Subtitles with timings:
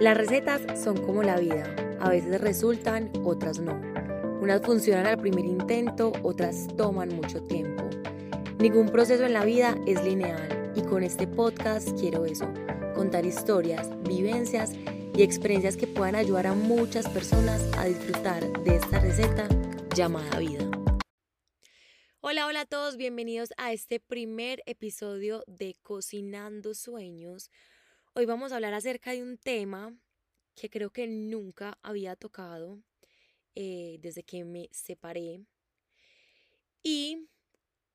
[0.00, 1.64] Las recetas son como la vida,
[2.00, 3.80] a veces resultan, otras no.
[4.42, 7.84] Unas funcionan al primer intento, otras toman mucho tiempo.
[8.58, 12.52] Ningún proceso en la vida es lineal y con este podcast quiero eso,
[12.94, 14.72] contar historias, vivencias
[15.16, 19.48] y experiencias que puedan ayudar a muchas personas a disfrutar de esta receta
[19.94, 20.68] llamada vida.
[22.20, 27.48] Hola, hola a todos, bienvenidos a este primer episodio de Cocinando Sueños.
[28.16, 29.92] Hoy vamos a hablar acerca de un tema
[30.54, 32.80] que creo que nunca había tocado
[33.56, 35.40] eh, desde que me separé.
[36.84, 37.28] Y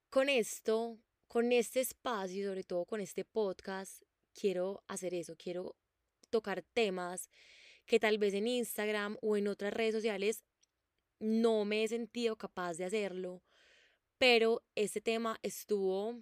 [0.09, 4.03] con esto, con este espacio, sobre todo con este podcast,
[4.33, 5.77] quiero hacer eso, quiero
[6.29, 7.29] tocar temas
[7.85, 10.43] que tal vez en Instagram o en otras redes sociales
[11.19, 13.41] no me he sentido capaz de hacerlo,
[14.17, 16.21] pero este tema estuvo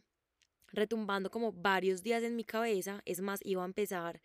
[0.72, 3.02] retumbando como varios días en mi cabeza.
[3.06, 4.22] Es más, iba a empezar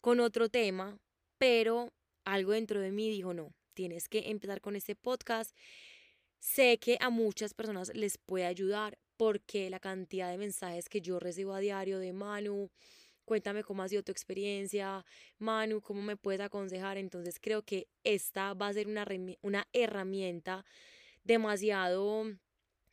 [0.00, 0.98] con otro tema,
[1.38, 1.92] pero
[2.24, 5.56] algo dentro de mí dijo, no, tienes que empezar con este podcast.
[6.38, 11.18] Sé que a muchas personas les puede ayudar porque la cantidad de mensajes que yo
[11.20, 12.70] recibo a diario de Manu,
[13.26, 15.04] cuéntame cómo ha sido tu experiencia,
[15.38, 16.96] Manu, cómo me puedes aconsejar.
[16.96, 19.06] Entonces creo que esta va a ser una,
[19.42, 20.64] una herramienta
[21.22, 22.24] demasiado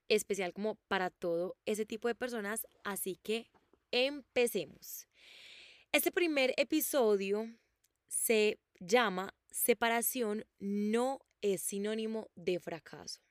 [0.09, 3.49] especial como para todo ese tipo de personas, así que
[3.91, 5.07] empecemos.
[5.91, 7.49] Este primer episodio
[8.07, 13.21] se llama Separación no es sinónimo de fracaso.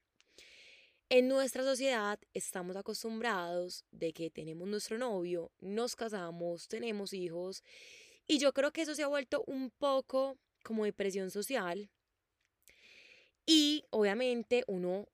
[1.08, 7.62] En nuestra sociedad estamos acostumbrados de que tenemos nuestro novio, nos casamos, tenemos hijos
[8.26, 11.88] y yo creo que eso se ha vuelto un poco como de presión social
[13.46, 15.06] y obviamente uno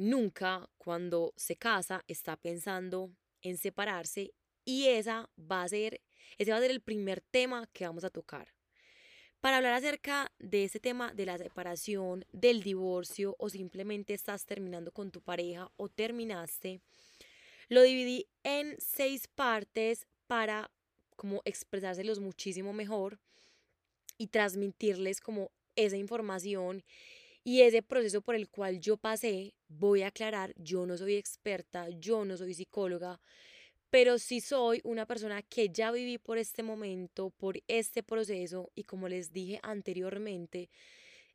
[0.00, 3.10] nunca cuando se casa está pensando
[3.42, 4.32] en separarse
[4.64, 6.00] y esa va a ser,
[6.38, 8.48] ese va a ser el primer tema que vamos a tocar.
[9.42, 14.90] Para hablar acerca de ese tema de la separación, del divorcio o simplemente estás terminando
[14.90, 16.80] con tu pareja o terminaste,
[17.68, 20.70] lo dividí en seis partes para
[21.14, 23.18] como expresárselos muchísimo mejor
[24.16, 26.84] y transmitirles como esa información
[27.42, 31.88] y ese proceso por el cual yo pasé, voy a aclarar, yo no soy experta,
[31.90, 33.20] yo no soy psicóloga,
[33.90, 38.84] pero sí soy una persona que ya viví por este momento, por este proceso y
[38.84, 40.70] como les dije anteriormente,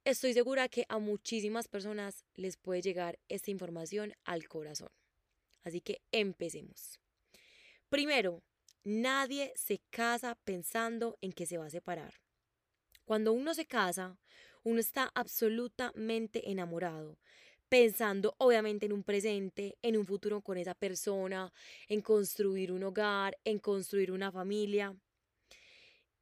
[0.05, 4.89] estoy segura que a muchísimas personas les puede llegar esta información al corazón.
[5.63, 6.99] Así que empecemos.
[7.89, 8.43] Primero,
[8.83, 12.13] nadie se casa pensando en que se va a separar.
[13.03, 14.17] Cuando uno se casa,
[14.65, 17.19] uno está absolutamente enamorado,
[17.69, 21.53] pensando obviamente en un presente, en un futuro con esa persona,
[21.87, 24.95] en construir un hogar, en construir una familia.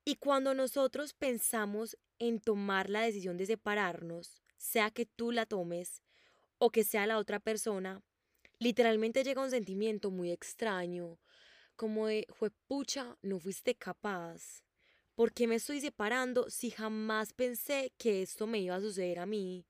[0.04, 6.04] Y cuando nosotros pensamos en tomar la decisión de separarnos, sea que tú la tomes
[6.58, 8.04] o que sea la otra persona,
[8.60, 11.18] literalmente llega un sentimiento muy extraño,
[11.78, 12.28] como de,
[12.68, 14.64] pucha, no fuiste capaz,
[15.16, 19.28] ¿Por qué me estoy separando si jamás pensé que esto me iba a suceder a
[19.28, 19.68] mí?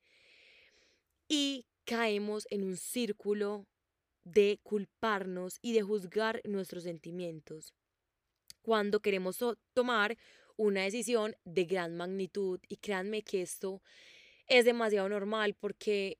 [1.28, 3.66] Y caemos en un círculo
[4.24, 7.74] de culparnos y de juzgar nuestros sentimientos.
[8.62, 9.38] Cuando queremos
[9.74, 10.16] tomar
[10.56, 13.82] una decisión de gran magnitud, y créanme que esto
[14.46, 16.18] es demasiado normal porque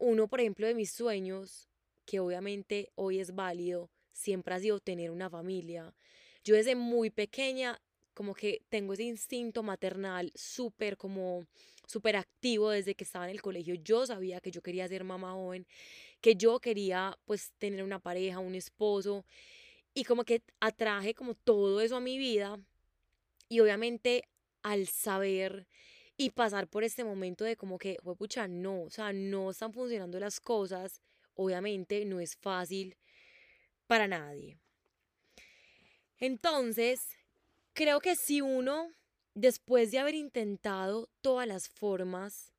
[0.00, 1.68] uno, por ejemplo, de mis sueños,
[2.04, 5.94] que obviamente hoy es válido, siempre ha sido tener una familia.
[6.42, 7.80] Yo desde muy pequeña
[8.14, 11.46] como que tengo ese instinto maternal súper como
[11.86, 13.74] súper activo desde que estaba en el colegio.
[13.74, 15.66] Yo sabía que yo quería ser mamá joven,
[16.20, 19.24] que yo quería pues tener una pareja, un esposo
[19.92, 22.58] y como que atraje como todo eso a mi vida
[23.48, 24.24] y obviamente
[24.62, 25.68] al saber
[26.16, 30.18] y pasar por este momento de como que, pucha, no, o sea, no están funcionando
[30.20, 31.02] las cosas,
[31.34, 32.96] obviamente no es fácil
[33.86, 34.56] para nadie.
[36.18, 37.18] Entonces,
[37.76, 38.92] Creo que si uno,
[39.34, 42.52] después de haber intentado todas las formas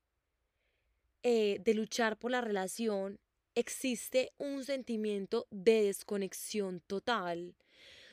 [1.23, 3.17] eh, de luchar por la relación,
[3.55, 7.55] existe un sentimiento de desconexión total.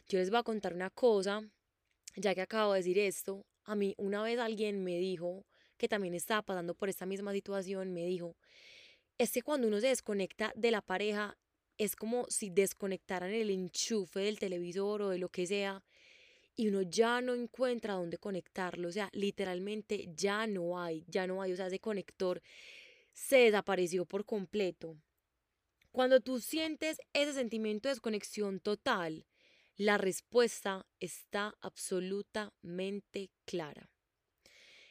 [0.06, 1.43] Yo les voy a contar una cosa,
[2.14, 5.44] ya que acabo de decir esto, a mí una vez alguien me dijo,
[5.78, 8.37] que también estaba pasando por esta misma situación, me dijo,
[9.19, 11.37] es que cuando uno se desconecta de la pareja,
[11.78, 15.82] es como si desconectaran el enchufe del televisor o de lo que sea
[16.56, 21.43] y uno ya no encuentra dónde conectarlo, o sea, literalmente ya no hay, ya no
[21.43, 22.43] hay, o sea, ese conector
[23.12, 24.96] se desapareció por completo.
[25.90, 29.26] Cuando tú sientes ese sentimiento de desconexión total,
[29.76, 33.90] la respuesta está absolutamente clara.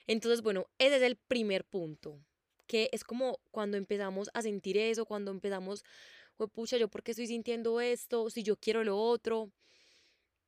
[0.08, 2.20] Entonces, bueno, ese es el primer punto,
[2.68, 5.84] que es como cuando empezamos a sentir eso, cuando empezamos,
[6.54, 9.52] pucha, yo por qué estoy sintiendo esto, si yo quiero lo otro.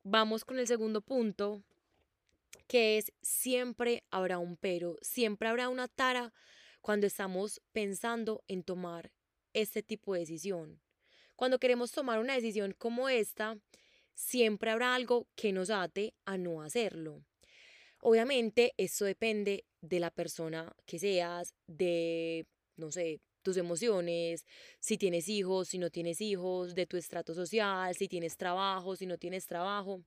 [0.05, 1.63] Vamos con el segundo punto,
[2.67, 6.33] que es siempre habrá un pero, siempre habrá una tara
[6.81, 9.13] cuando estamos pensando en tomar
[9.53, 10.81] este tipo de decisión.
[11.37, 13.57] Cuando queremos tomar una decisión como esta,
[14.13, 17.23] siempre habrá algo que nos ate a no hacerlo.
[18.01, 22.45] Obviamente, esto depende de la persona que seas, de,
[22.75, 24.45] no sé, tus emociones,
[24.79, 29.05] si tienes hijos, si no tienes hijos, de tu estrato social, si tienes trabajo, si
[29.05, 30.01] no tienes trabajo.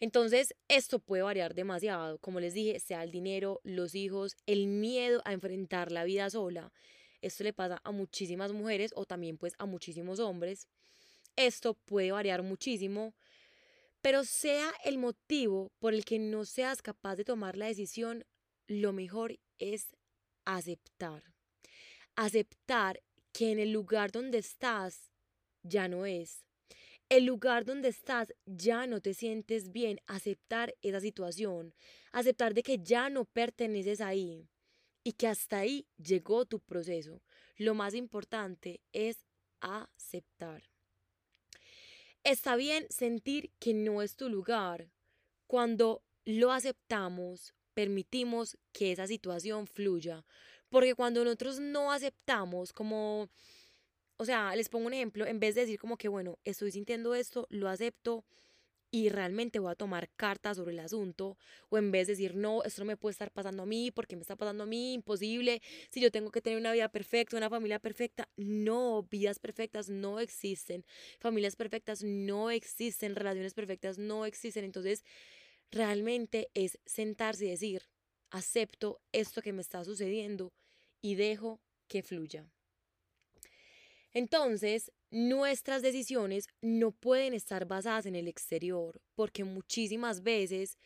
[0.00, 5.22] Entonces, esto puede variar demasiado, como les dije, sea el dinero, los hijos, el miedo
[5.24, 6.72] a enfrentar la vida sola.
[7.20, 10.68] Esto le pasa a muchísimas mujeres o también pues a muchísimos hombres.
[11.34, 13.14] Esto puede variar muchísimo,
[14.00, 18.24] pero sea el motivo por el que no seas capaz de tomar la decisión,
[18.68, 19.96] lo mejor es
[20.44, 21.22] aceptar.
[22.18, 23.00] Aceptar
[23.32, 25.12] que en el lugar donde estás
[25.62, 26.48] ya no es
[27.08, 31.74] el lugar donde estás ya no te sientes bien, aceptar esa situación,
[32.12, 34.48] aceptar de que ya no perteneces ahí
[35.04, 37.22] y que hasta ahí llegó tu proceso.
[37.56, 39.24] Lo más importante es
[39.60, 40.62] aceptar.
[42.24, 44.90] Está bien sentir que no es tu lugar.
[45.46, 50.26] Cuando lo aceptamos, permitimos que esa situación fluya.
[50.68, 53.28] Porque cuando nosotros no aceptamos como
[54.18, 57.14] o sea, les pongo un ejemplo, en vez de decir como que, bueno, estoy sintiendo
[57.14, 58.24] esto, lo acepto
[58.90, 61.36] y realmente voy a tomar cartas sobre el asunto,
[61.68, 64.16] o en vez de decir, no, esto no me puede estar pasando a mí, porque
[64.16, 67.50] me está pasando a mí, imposible, si yo tengo que tener una vida perfecta, una
[67.50, 70.84] familia perfecta, no, vidas perfectas no existen,
[71.20, 75.04] familias perfectas no existen, relaciones perfectas no existen, entonces
[75.70, 77.82] realmente es sentarse y decir,
[78.30, 80.52] acepto esto que me está sucediendo
[81.00, 82.46] y dejo que fluya.
[84.12, 90.76] Entonces, nuestras decisiones no pueden estar basadas en el exterior, porque muchísimas veces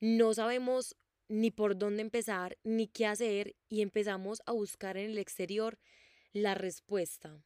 [0.00, 0.96] no sabemos
[1.28, 5.78] ni por dónde empezar, ni qué hacer, y empezamos a buscar en el exterior
[6.32, 7.42] la respuesta.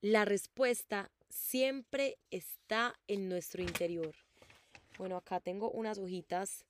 [0.00, 4.14] La respuesta siempre está en nuestro interior.
[4.98, 6.64] Bueno, acá tengo unas hojitas,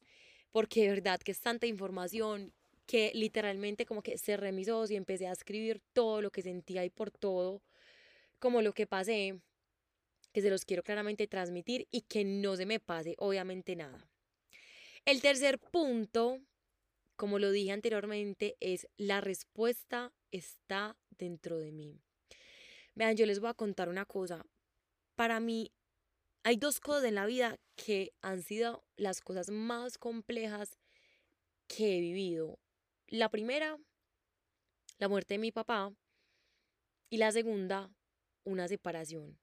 [0.52, 2.52] porque de verdad que es tanta información
[2.86, 6.84] que literalmente como que cerré mis ojos y empecé a escribir todo lo que sentía
[6.84, 7.62] y por todo
[8.40, 9.40] como lo que pasé,
[10.32, 14.08] que se los quiero claramente transmitir y que no se me pase obviamente nada.
[15.04, 16.40] El tercer punto,
[17.16, 22.00] como lo dije anteriormente, es la respuesta está dentro de mí.
[22.94, 24.44] Vean, yo les voy a contar una cosa.
[25.14, 25.72] Para mí
[26.42, 30.78] hay dos cosas en la vida que han sido las cosas más complejas
[31.66, 32.58] que he vivido.
[33.08, 33.78] La primera,
[34.98, 35.92] la muerte de mi papá.
[37.10, 37.90] Y la segunda,
[38.44, 39.38] una separación.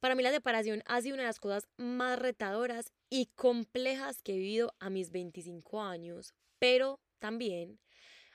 [0.00, 4.34] Para mí la separación ha sido una de las cosas más retadoras y complejas que
[4.34, 7.78] he vivido a mis 25 años, pero también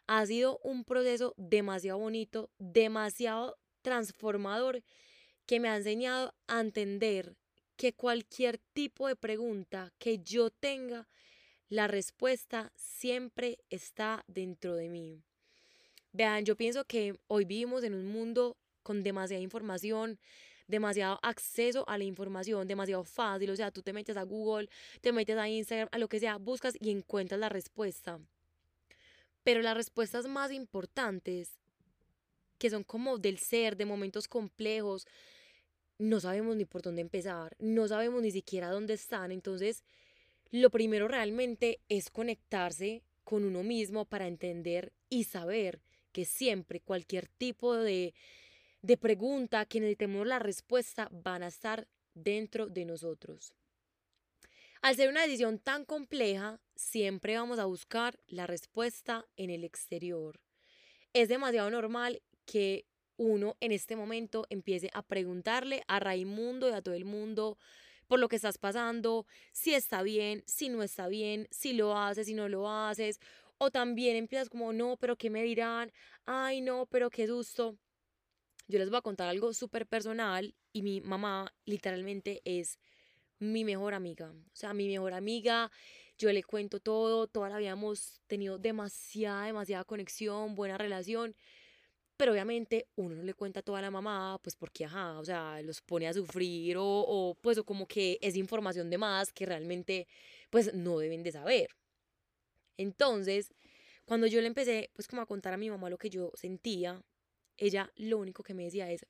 [0.07, 4.83] ha sido un proceso demasiado bonito, demasiado transformador,
[5.45, 7.35] que me ha enseñado a entender
[7.77, 11.07] que cualquier tipo de pregunta que yo tenga,
[11.69, 15.21] la respuesta siempre está dentro de mí.
[16.11, 20.19] Vean, yo pienso que hoy vivimos en un mundo con demasiada información,
[20.67, 23.51] demasiado acceso a la información, demasiado fácil.
[23.51, 24.69] O sea, tú te metes a Google,
[25.01, 28.19] te metes a Instagram, a lo que sea, buscas y encuentras la respuesta.
[29.43, 31.59] Pero las respuestas más importantes,
[32.57, 35.05] que son como del ser, de momentos complejos,
[35.97, 39.31] no sabemos ni por dónde empezar, no sabemos ni siquiera dónde están.
[39.31, 39.83] Entonces,
[40.51, 47.27] lo primero realmente es conectarse con uno mismo para entender y saber que siempre cualquier
[47.27, 48.13] tipo de
[48.81, 53.53] de pregunta que necesitemos la respuesta van a estar dentro de nosotros.
[54.81, 60.39] Al ser una decisión tan compleja, siempre vamos a buscar la respuesta en el exterior.
[61.13, 62.85] Es demasiado normal que
[63.17, 67.57] uno en este momento empiece a preguntarle a Raimundo y a todo el mundo
[68.07, 72.27] por lo que estás pasando, si está bien, si no está bien, si lo haces,
[72.27, 73.19] si no lo haces,
[73.57, 75.91] o también empiezas como, no, pero ¿qué me dirán?
[76.25, 77.77] Ay, no, pero qué susto.
[78.67, 82.79] Yo les voy a contar algo súper personal y mi mamá literalmente es
[83.39, 84.29] mi mejor amiga.
[84.31, 85.71] O sea, mi mejor amiga,
[86.17, 91.35] yo le cuento todo, toda la hemos tenido demasiada, demasiada conexión, buena relación.
[92.17, 95.61] Pero obviamente uno no le cuenta todo a la mamá, pues porque, ajá, o sea,
[95.61, 99.45] los pone a sufrir o, o pues o como que es información de más que
[99.45, 100.07] realmente
[100.49, 101.69] pues no deben de saber.
[102.77, 103.53] Entonces,
[104.05, 107.01] cuando yo le empecé pues como a contar a mi mamá lo que yo sentía,
[107.57, 109.05] ella lo único que me decía es,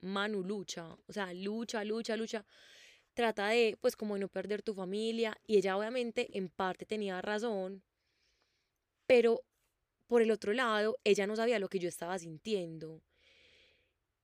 [0.00, 2.44] Manu, lucha, o sea, lucha, lucha, lucha,
[3.14, 7.20] trata de pues como de no perder tu familia y ella obviamente en parte tenía
[7.22, 7.82] razón,
[9.06, 9.44] pero
[10.12, 13.00] por el otro lado, ella no sabía lo que yo estaba sintiendo.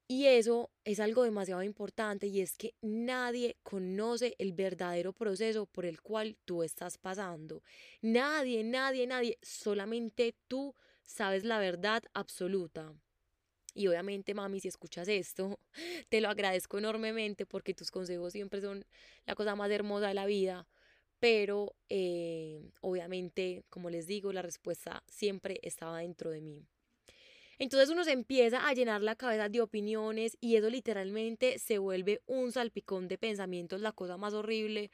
[0.06, 5.86] Y eso es algo demasiado importante y es que nadie conoce el verdadero proceso por
[5.86, 7.62] el cual tú estás pasando.
[8.02, 12.92] Nadie, nadie, nadie, solamente tú sabes la verdad absoluta.
[13.72, 15.58] Y obviamente, mami, si escuchas esto,
[16.10, 18.84] te lo agradezco enormemente porque tus consejos siempre son
[19.24, 20.68] la cosa más hermosa de la vida.
[21.20, 26.66] Pero eh, obviamente, como les digo, la respuesta siempre estaba dentro de mí.
[27.58, 32.22] Entonces uno se empieza a llenar la cabeza de opiniones y eso literalmente se vuelve
[32.26, 34.90] un salpicón de pensamientos, la cosa más horrible,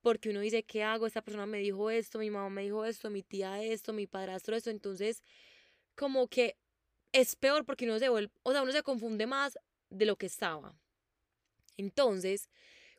[0.00, 1.06] porque uno dice, ¿qué hago?
[1.06, 4.56] Esta persona me dijo esto, mi mamá me dijo esto, mi tía esto, mi padrastro
[4.56, 5.22] esto, entonces
[5.94, 6.56] como que
[7.12, 9.58] es peor porque uno se o sea, uno se confunde más
[9.90, 10.74] de lo que estaba.
[11.76, 12.48] Entonces,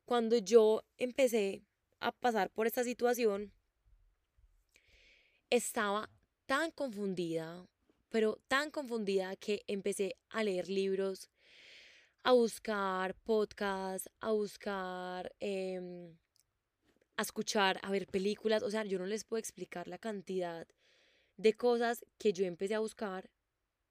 [0.05, 1.63] cuando yo empecé
[1.99, 3.51] a pasar por esta situación,
[5.49, 6.09] estaba
[6.45, 7.67] tan confundida,
[8.09, 11.29] pero tan confundida que empecé a leer libros,
[12.23, 16.17] a buscar podcasts, a buscar, em,
[17.15, 18.63] a escuchar, a ver películas.
[18.63, 20.67] O sea, yo no les puedo explicar la cantidad
[21.37, 23.29] de cosas que yo empecé a buscar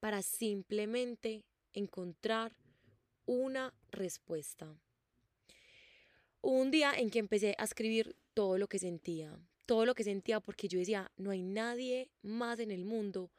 [0.00, 2.52] para simplemente encontrar
[3.26, 4.78] una respuesta.
[6.48, 9.36] Un día en que empecé a escribir todo lo que sentía,
[9.66, 13.32] todo lo que sentía porque yo decía, no hay nadie más en el mundo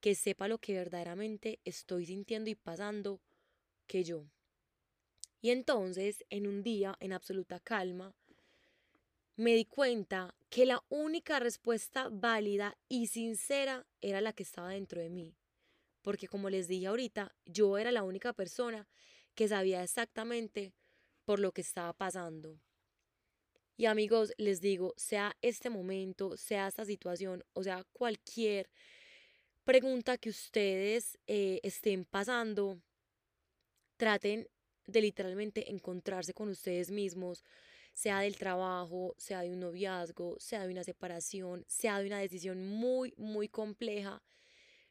[0.00, 3.20] que sepa lo que verdaderamente estoy sintiendo y pasando
[3.86, 4.24] que yo.
[5.42, 8.14] Y entonces, en un día, en absoluta calma,
[9.36, 15.02] me di cuenta que la única respuesta válida y sincera era la que estaba dentro
[15.02, 15.34] de mí.
[16.00, 18.88] Porque como les dije ahorita, yo era la única persona
[19.34, 20.72] que sabía exactamente
[21.24, 22.58] por lo que estaba pasando.
[23.76, 28.70] Y amigos, les digo, sea este momento, sea esta situación, o sea, cualquier
[29.64, 32.80] pregunta que ustedes eh, estén pasando,
[33.96, 34.48] traten
[34.86, 37.42] de literalmente encontrarse con ustedes mismos,
[37.94, 42.64] sea del trabajo, sea de un noviazgo, sea de una separación, sea de una decisión
[42.66, 44.22] muy, muy compleja.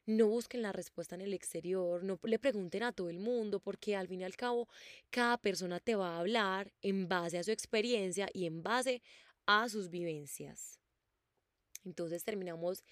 [0.06, 3.96] No busquen la respuesta en el exterior, no le pregunten a todo el mundo, porque
[3.96, 4.68] al fin y al cabo
[5.08, 9.00] cada persona te va a hablar en base a su experiencia y en base
[9.46, 10.78] a sus vivencias.
[11.84, 12.84] Entonces terminamos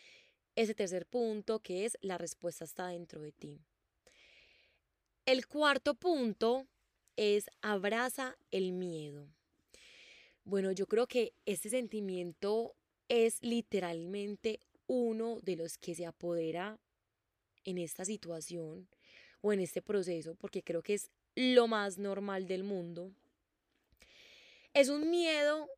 [0.56, 3.60] ese tercer punto que es la respuesta está dentro de ti.
[5.26, 6.66] El cuarto punto
[7.16, 9.28] es abraza el miedo.
[10.44, 12.74] Bueno, yo creo que este sentimiento
[13.08, 16.78] es literalmente uno de los que se apodera
[17.64, 18.88] en esta situación
[19.40, 23.12] o en este proceso, porque creo que es lo más normal del mundo.
[24.74, 25.68] Es un miedo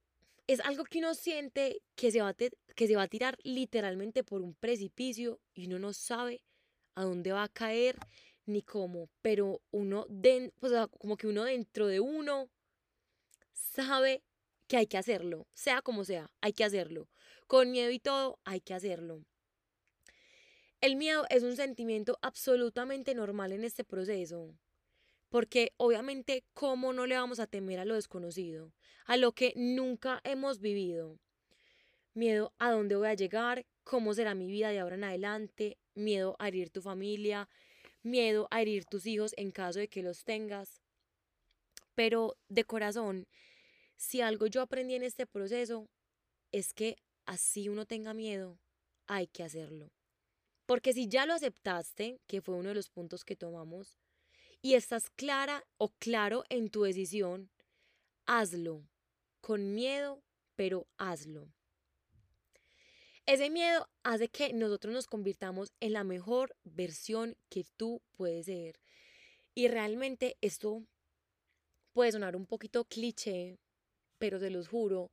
[0.46, 4.24] es algo que uno siente que se, va a que se va a tirar literalmente
[4.24, 6.42] por un precipicio y uno no sabe
[6.94, 7.96] a dónde va a caer
[8.46, 12.50] ni cómo, pero uno, den, pues, como que uno dentro de uno
[13.52, 14.22] sabe
[14.66, 17.08] que hay que hacerlo, sea como sea, hay que hacerlo.
[17.46, 19.24] Con miedo y todo, hay que hacerlo.
[20.84, 24.54] El miedo es un sentimiento absolutamente normal en este proceso.
[25.30, 28.70] Porque obviamente, ¿cómo no le vamos a temer a lo desconocido?
[29.06, 31.18] A lo que nunca hemos vivido.
[32.12, 36.36] Miedo a dónde voy a llegar, cómo será mi vida de ahora en adelante, miedo
[36.38, 37.48] a herir tu familia,
[38.02, 40.82] miedo a herir tus hijos en caso de que los tengas.
[41.94, 43.26] Pero de corazón,
[43.96, 45.88] si algo yo aprendí en este proceso,
[46.52, 48.58] es que así uno tenga miedo,
[49.06, 49.90] hay que hacerlo.
[50.66, 53.98] Porque si ya lo aceptaste, que fue uno de los puntos que tomamos,
[54.62, 57.50] y estás clara o claro en tu decisión,
[58.24, 58.88] hazlo.
[59.42, 60.22] Con miedo,
[60.56, 61.52] pero hazlo.
[63.26, 68.80] Ese miedo hace que nosotros nos convirtamos en la mejor versión que tú puedes ser.
[69.54, 70.82] Y realmente esto
[71.92, 73.58] puede sonar un poquito cliché,
[74.18, 75.10] pero se los juro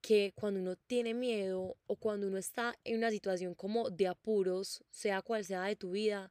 [0.00, 4.82] que cuando uno tiene miedo o cuando uno está en una situación como de apuros,
[4.90, 6.30] sea cual sea de tu vida,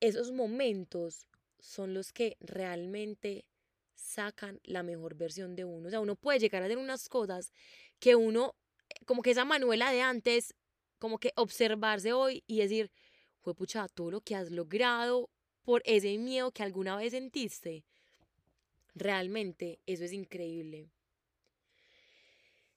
[0.00, 1.26] esos momentos
[1.58, 3.44] son los que realmente
[3.94, 5.88] sacan la mejor versión de uno.
[5.88, 7.52] O sea, uno puede llegar a hacer unas cosas
[7.98, 8.54] que uno,
[9.06, 10.54] como que esa Manuela de antes,
[10.98, 12.90] como que observarse hoy y decir,
[13.40, 15.30] fue pucha, todo lo que has logrado
[15.62, 17.84] por ese miedo que alguna vez sentiste.
[18.94, 20.90] Realmente eso es increíble.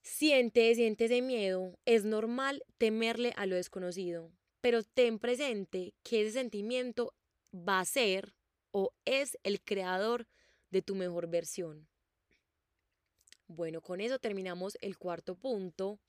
[0.02, 1.78] Siente, siente ese miedo.
[1.86, 7.14] Es normal temerle a lo desconocido, pero ten presente que ese sentimiento
[7.54, 8.34] va a ser
[8.72, 10.28] o es el creador
[10.72, 11.88] de tu mejor versión.
[13.48, 16.00] Bueno, con eso terminamos el cuarto punto.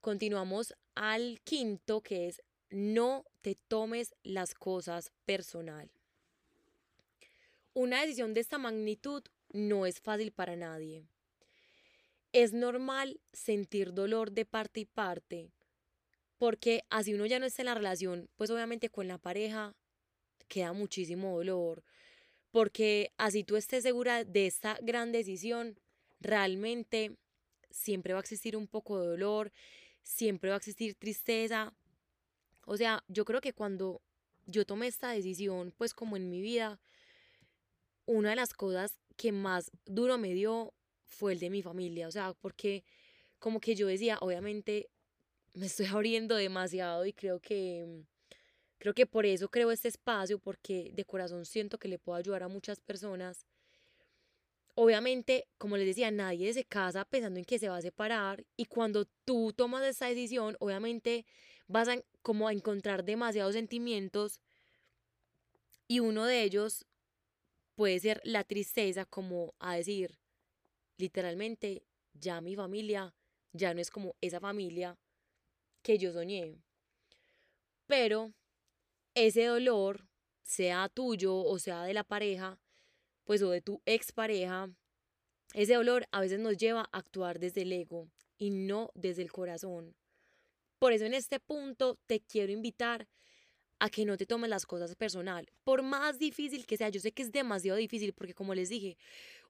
[0.00, 5.90] Continuamos al quinto, que es no te tomes las cosas personal.
[7.74, 9.22] Una decisión de esta magnitud
[9.52, 11.08] no es fácil para nadie.
[12.36, 15.54] Es normal sentir dolor de parte y parte,
[16.36, 19.74] porque así uno ya no está en la relación, pues obviamente con la pareja
[20.46, 21.82] queda muchísimo dolor,
[22.50, 25.80] porque así tú estés segura de esta gran decisión,
[26.20, 27.16] realmente
[27.70, 29.50] siempre va a existir un poco de dolor,
[30.02, 31.72] siempre va a existir tristeza.
[32.66, 34.02] O sea, yo creo que cuando
[34.44, 36.82] yo tomé esta decisión, pues como en mi vida,
[38.04, 40.74] una de las cosas que más duro me dio
[41.06, 42.84] fue el de mi familia, o sea, porque
[43.38, 44.88] como que yo decía, obviamente
[45.54, 48.04] me estoy abriendo demasiado y creo que
[48.78, 52.42] creo que por eso creo este espacio porque de corazón siento que le puedo ayudar
[52.42, 53.46] a muchas personas.
[54.74, 58.66] Obviamente, como les decía, nadie se casa pensando en que se va a separar y
[58.66, 61.24] cuando tú tomas esa decisión, obviamente
[61.66, 64.40] vas a como a encontrar demasiados sentimientos
[65.88, 66.84] y uno de ellos
[67.74, 70.18] puede ser la tristeza, como a decir,
[70.98, 73.14] literalmente, ya mi familia
[73.52, 74.98] ya no es como esa familia
[75.82, 76.56] que yo soñé.
[77.86, 78.32] Pero
[79.14, 80.08] ese dolor,
[80.42, 82.58] sea tuyo o sea de la pareja,
[83.24, 84.70] pues o de tu expareja,
[85.54, 89.32] ese dolor a veces nos lleva a actuar desde el ego y no desde el
[89.32, 89.96] corazón.
[90.78, 93.08] Por eso en este punto te quiero invitar
[93.78, 95.48] a que no te tomes las cosas personal.
[95.64, 98.96] Por más difícil que sea, yo sé que es demasiado difícil porque como les dije,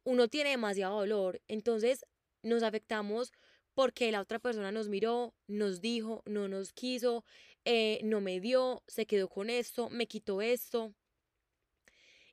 [0.05, 2.05] uno tiene demasiado dolor, entonces
[2.43, 3.33] nos afectamos
[3.75, 7.25] porque la otra persona nos miró, nos dijo, no nos quiso,
[7.65, 10.95] eh, no me dio, se quedó con esto, me quitó esto.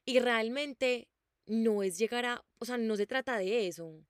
[0.06, 1.10] Y realmente
[1.46, 4.06] no es llegar a, o sea, no se trata de eso.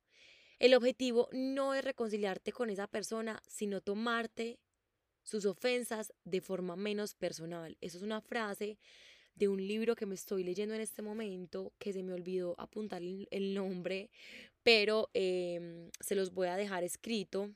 [0.59, 4.59] El objetivo no es reconciliarte con esa persona, sino tomarte
[5.23, 7.77] sus ofensas de forma menos personal.
[7.81, 8.77] Eso es una frase
[9.35, 13.01] de un libro que me estoy leyendo en este momento, que se me olvidó apuntar
[13.01, 14.11] el nombre,
[14.61, 17.51] pero em, se los voy a dejar escrito.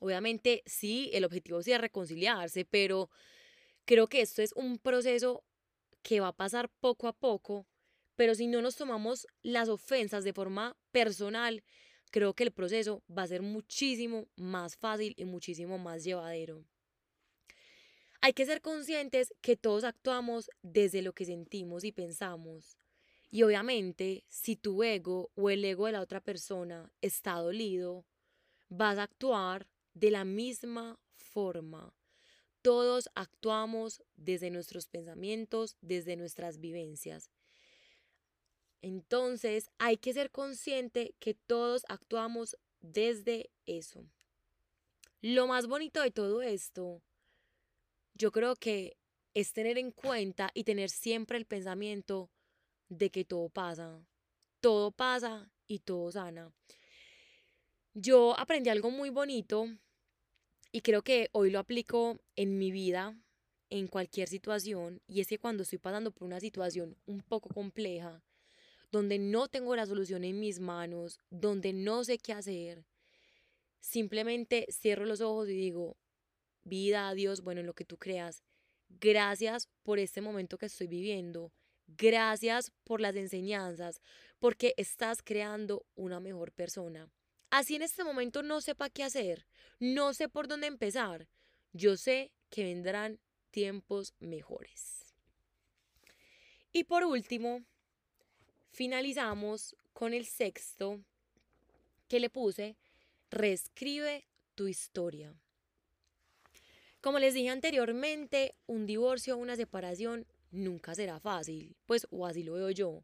[0.00, 3.10] Obviamente, sí, el objetivo sí es reconciliarse, pero
[3.84, 5.44] creo que esto es un proceso
[6.02, 7.66] que va a pasar poco a poco,
[8.16, 11.62] pero si no nos tomamos las ofensas de forma personal,
[12.12, 16.64] creo que el proceso va a ser muchísimo más fácil y muchísimo más llevadero.
[18.20, 22.76] Hay que ser conscientes que todos actuamos desde lo que sentimos y pensamos.
[23.32, 28.04] Y obviamente, si tu ego o el ego de la otra persona está dolido,
[28.68, 31.94] vas a actuar de la misma forma.
[32.60, 37.30] Todos actuamos desde nuestros pensamientos, desde nuestras vivencias.
[38.82, 44.04] Entonces hay que ser consciente que todos actuamos desde eso.
[45.20, 47.00] Lo más bonito de todo esto,
[48.14, 48.96] yo creo que
[49.34, 52.28] es tener en cuenta y tener siempre el pensamiento
[52.88, 54.04] de que todo pasa.
[54.60, 56.52] Todo pasa y todo sana.
[57.94, 59.66] Yo aprendí algo muy bonito
[60.72, 63.16] y creo que hoy lo aplico en mi vida,
[63.70, 68.22] en cualquier situación, y es que cuando estoy pasando por una situación un poco compleja,
[68.92, 72.84] donde no tengo la solución en mis manos, donde no sé qué hacer,
[73.80, 75.96] simplemente cierro los ojos y digo,
[76.62, 78.44] vida, Dios, bueno, en lo que tú creas,
[78.88, 81.52] gracias por este momento que estoy viviendo,
[81.86, 84.00] gracias por las enseñanzas,
[84.38, 87.10] porque estás creando una mejor persona.
[87.50, 89.46] Así en este momento no sepa qué hacer,
[89.80, 91.28] no sé por dónde empezar,
[91.72, 95.14] yo sé que vendrán tiempos mejores.
[96.72, 97.64] Y por último,
[98.72, 101.00] finalizamos con el sexto
[102.08, 102.76] que le puse,
[103.30, 105.34] reescribe tu historia.
[107.00, 112.42] Como les dije anteriormente, un divorcio o una separación nunca será fácil, pues o así
[112.42, 113.02] lo veo yo.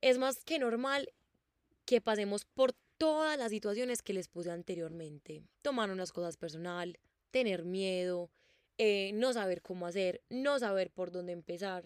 [0.00, 1.12] Es más que normal
[1.84, 5.42] que pasemos por todas las situaciones que les puse anteriormente.
[5.62, 6.98] Tomar unas cosas personal,
[7.30, 8.30] tener miedo,
[8.76, 11.84] eh, no saber cómo hacer, no saber por dónde empezar.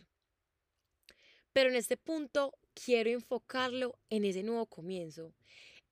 [1.52, 5.34] Pero en este punto quiero enfocarlo en ese nuevo comienzo,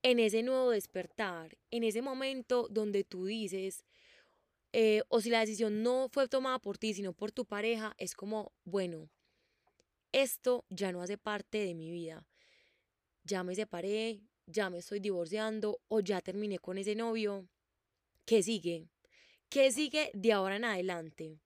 [0.03, 3.85] en ese nuevo despertar, en ese momento donde tú dices,
[4.73, 8.15] eh, o si la decisión no fue tomada por ti, sino por tu pareja, es
[8.15, 9.11] como, bueno,
[10.13, 12.27] esto ya no hace parte de mi vida.
[13.25, 17.49] Ya me separé, ya me estoy divorciando o ya terminé con ese novio,
[18.25, 18.89] ¿qué sigue?
[19.49, 21.41] ¿Qué sigue de ahora en adelante?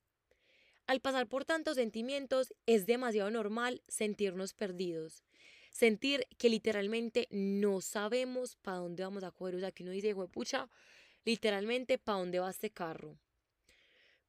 [0.86, 5.24] Al pasar por tantos sentimientos es demasiado normal sentirnos perdidos.
[5.70, 9.56] Sentir que literalmente no sabemos para dónde vamos a coger.
[9.56, 10.68] O sea, que uno dice, pucha,
[11.24, 13.18] literalmente para dónde va este carro.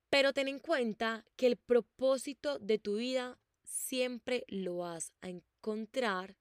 [0.09, 6.37] Pero ten en cuenta que el propósito de tu vida siempre lo vas a encontrar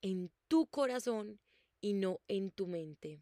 [0.00, 1.38] en tu corazón
[1.80, 3.20] y no en tu mente.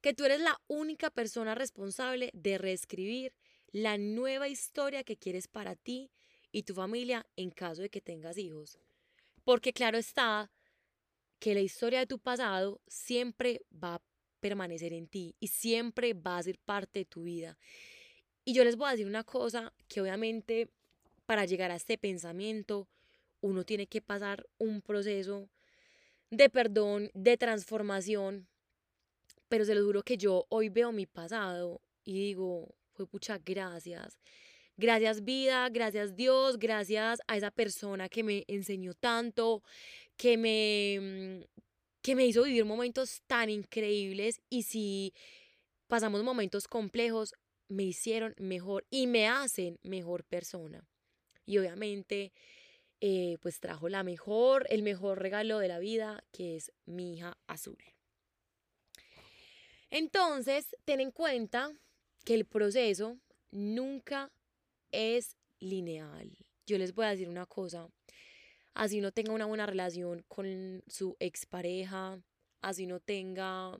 [0.00, 3.34] Que tú eres la única persona responsable de reescribir
[3.74, 6.12] la nueva historia que quieres para ti
[6.52, 8.78] y tu familia en caso de que tengas hijos.
[9.42, 10.52] Porque claro está
[11.40, 14.02] que la historia de tu pasado siempre va a
[14.38, 17.58] permanecer en ti y siempre va a ser parte de tu vida.
[18.44, 20.68] Y yo les voy a decir una cosa que obviamente
[21.26, 22.86] para llegar a este pensamiento
[23.40, 25.48] uno tiene que pasar un proceso
[26.30, 28.46] de perdón, de transformación,
[29.48, 34.18] pero se lo juro que yo hoy veo mi pasado y digo, fue pucha, gracias.
[34.76, 39.62] Gracias vida, gracias Dios, gracias a esa persona que me enseñó tanto,
[40.16, 41.60] que me, mm,
[42.02, 45.14] que me hizo vivir momentos tan increíbles y si
[45.86, 47.34] pasamos momentos complejos,
[47.68, 50.84] me hicieron mejor y me hacen mejor persona.
[51.46, 52.32] Y obviamente,
[53.00, 57.38] eh, pues trajo la mejor, el mejor regalo de la vida, que es mi hija
[57.46, 57.78] azul.
[59.90, 61.70] Entonces, ten en cuenta
[62.24, 63.18] que el proceso
[63.50, 64.32] nunca
[64.90, 66.36] es lineal.
[66.66, 67.88] Yo les voy a decir una cosa,
[68.74, 72.18] así no tenga una buena relación con su expareja,
[72.62, 73.78] así no tenga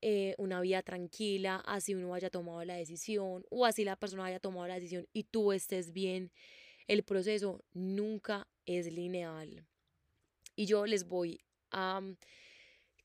[0.00, 4.40] eh, una vida tranquila, así uno haya tomado la decisión o así la persona haya
[4.40, 6.32] tomado la decisión y tú estés bien,
[6.88, 9.66] el proceso nunca es lineal.
[10.56, 12.00] Y yo les voy a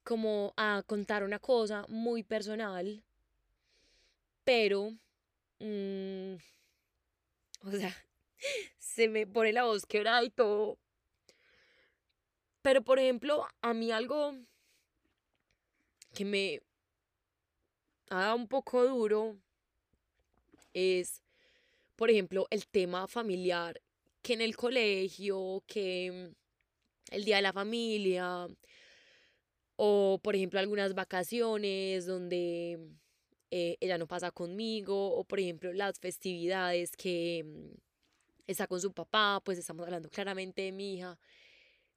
[0.04, 3.04] como a contar una cosa muy personal,
[4.50, 4.92] pero
[5.60, 6.36] Mm,
[7.66, 7.96] o sea,
[8.80, 10.78] se me pone la voz quebrada y todo.
[12.62, 14.34] Pero, por ejemplo, a mí algo
[16.14, 16.62] que me
[18.10, 19.38] ha dado un poco duro
[20.74, 21.22] es,
[21.96, 23.82] por ejemplo, el tema familiar,
[24.22, 26.34] que en el colegio, que
[27.12, 28.48] el día de la familia,
[29.78, 33.00] o por ejemplo algunas vacaciones donde
[33.52, 37.78] eh, ella no pasa conmigo, o por ejemplo las festividades que mm,
[38.48, 41.20] está con su papá, pues estamos hablando claramente de mi hija.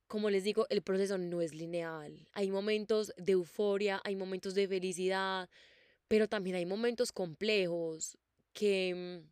[0.07, 2.29] Como les digo, el proceso no es lineal.
[2.33, 5.49] Hay momentos de euforia, hay momentos de felicidad,
[6.09, 8.19] pero también hay momentos complejos
[8.53, 9.29] que, mm,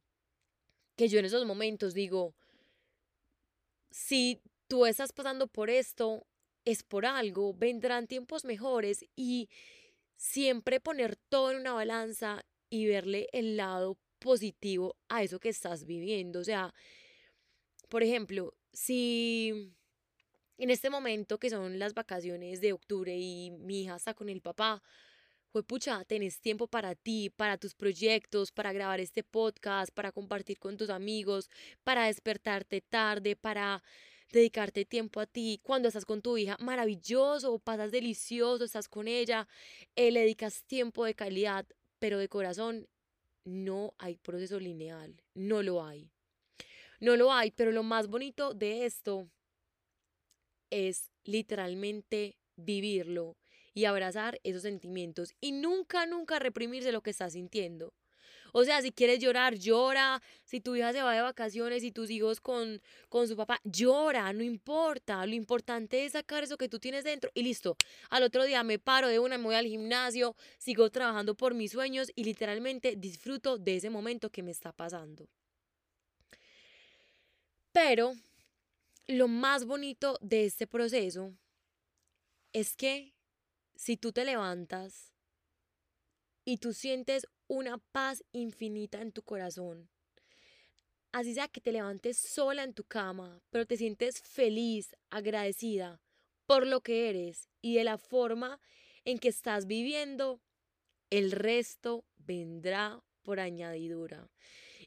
[0.97, 2.35] que yo en esos momentos digo,
[3.91, 6.27] si tú estás pasando por esto,
[6.65, 9.49] es por algo, vendrán tiempos mejores y,
[10.21, 15.87] siempre poner todo en una balanza y verle el lado positivo a eso que estás
[15.87, 16.41] viviendo.
[16.41, 16.75] O sea,
[17.89, 19.73] por ejemplo, si
[20.59, 24.43] en este momento que son las vacaciones de octubre y mi hija está con el
[24.43, 24.83] papá,
[25.53, 30.59] fue pucha, tenés tiempo para ti, para tus proyectos, para grabar este podcast, para compartir
[30.59, 31.49] con tus amigos,
[31.83, 33.83] para despertarte tarde, para
[34.31, 35.61] dedicarte tiempo a ti.
[35.63, 39.49] Cuando estás con tu hija, maravilloso, pasas delicioso, estás con ella,
[39.97, 41.67] eh, le dedicas tiempo de calidad,
[41.99, 42.89] pero de corazón
[43.45, 46.11] no hay proceso lineal, no lo hay.
[47.01, 49.31] No lo hay, pero lo más bonito de esto
[50.71, 53.37] es literalmente vivirlo
[53.73, 57.95] y abrazar esos sentimientos y nunca, nunca reprimirse lo que estás sintiendo.
[58.53, 60.23] O sea, si quieres llorar, llora.
[60.45, 64.33] Si tu hija se va de vacaciones y tus hijos con, con su papá, llora,
[64.33, 65.25] no importa.
[65.27, 67.77] Lo importante es sacar eso que tú tienes dentro y listo.
[68.11, 71.73] Al otro día me paro de una, me voy al gimnasio, sigo trabajando por mis
[71.73, 75.29] sueños y literalmente disfruto de ese momento que me está pasando.
[77.73, 78.15] Pero
[79.07, 81.33] lo más bonito de este proceso
[82.53, 83.15] es que
[83.75, 85.13] si tú te levantas
[86.51, 89.89] y tú sientes una paz infinita en tu corazón.
[91.13, 96.01] Así sea que te levantes sola en tu cama, pero te sientes feliz, agradecida
[96.47, 98.59] por lo que eres y de la forma
[99.05, 100.41] en que estás viviendo,
[101.11, 104.29] el resto vendrá por añadidura.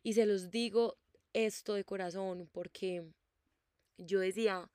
[0.04, 0.98] Y se los digo
[1.32, 3.06] esto de corazón porque
[3.98, 4.70] yo decía,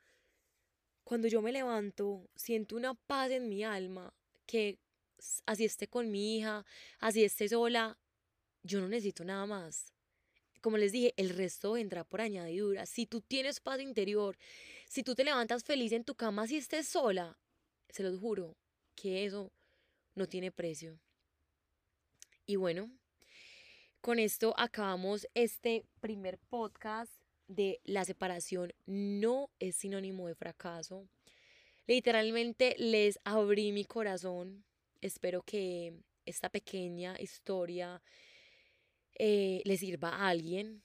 [1.04, 4.14] cuando yo me levanto, siento una paz en mi alma
[4.46, 4.78] que
[5.46, 6.64] así esté con mi hija,
[7.00, 7.98] así esté sola,
[8.62, 9.92] yo no necesito nada más.
[10.60, 12.86] Como les dije, el resto vendrá por añadidura.
[12.86, 14.36] Si tú tienes paz interior,
[14.88, 17.38] si tú te levantas feliz en tu cama, si estés sola,
[17.90, 18.56] se los juro,
[18.94, 19.52] que eso
[20.14, 20.98] no tiene precio.
[22.46, 22.90] Y bueno,
[24.00, 27.12] con esto acabamos este primer podcast
[27.46, 31.08] de la separación no es sinónimo de fracaso.
[31.86, 34.64] Literalmente les abrí mi corazón.
[35.00, 35.94] Espero que
[36.26, 38.02] esta pequeña historia
[39.18, 40.82] eh, le sirva a alguien.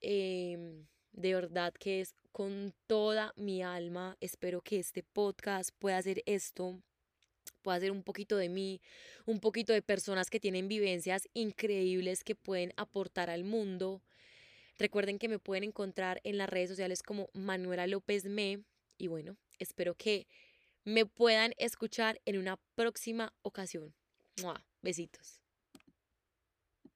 [0.00, 4.16] Em, de verdad que es con toda mi alma.
[4.20, 6.82] Espero que este podcast pueda hacer esto
[7.64, 8.80] pueda ser un poquito de mí,
[9.26, 14.02] un poquito de personas que tienen vivencias increíbles que pueden aportar al mundo.
[14.78, 18.62] Recuerden que me pueden encontrar en las redes sociales como Manuela López Me.
[18.98, 20.26] Y bueno, espero que
[20.84, 23.94] me puedan escuchar en una próxima ocasión.
[24.82, 25.43] Besitos.